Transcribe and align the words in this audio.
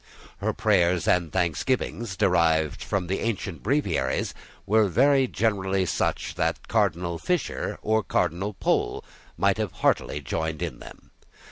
Her 0.37 0.51
prayers 0.51 1.07
and 1.07 1.31
thanksgivings, 1.31 2.17
derived 2.17 2.83
from 2.83 3.05
the 3.05 3.19
ancient 3.19 3.61
Breviaries, 3.61 4.33
are 4.67 4.85
very 4.87 5.27
generally 5.27 5.85
such 5.85 6.33
that 6.33 6.67
Cardinal 6.67 7.19
Fisher 7.19 7.77
or 7.83 8.01
Cardinal 8.01 8.55
Pole 8.55 9.05
might 9.37 9.57
have 9.59 9.73
heartily 9.73 10.19
joined 10.19 10.63
in 10.63 10.79
them. 10.79 11.11